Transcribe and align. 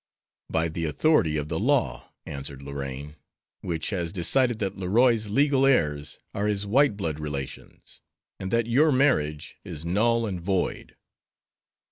"By 0.49 0.67
the 0.67 0.85
authority 0.85 1.37
of 1.37 1.47
the 1.47 1.59
law," 1.59 2.09
answered 2.25 2.63
Lorraine, 2.63 3.17
"which 3.59 3.91
has 3.91 4.11
decided 4.11 4.57
that 4.57 4.75
Leroy's 4.75 5.29
legal 5.29 5.63
heirs 5.63 6.17
are 6.33 6.47
his 6.47 6.65
white 6.65 6.97
blood 6.97 7.19
relations, 7.19 8.01
and 8.39 8.49
that 8.49 8.65
your 8.65 8.91
marriage 8.91 9.57
is 9.63 9.85
null 9.85 10.25
and 10.25 10.41
void." 10.41 10.95